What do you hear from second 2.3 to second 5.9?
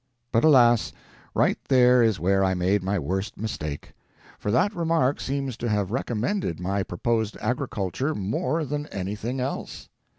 I made my worst mistake for that remark seems to